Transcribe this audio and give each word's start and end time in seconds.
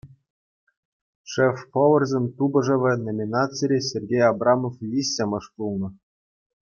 «Шеф-поварсен 1.31 2.25
тупӑшӑвӗ» 2.37 2.93
номинацире 3.09 3.79
Сергей 3.91 4.23
Абрамов 4.31 4.75
виҫҫӗмӗш 4.95 5.45
пулнӑ. 5.57 5.89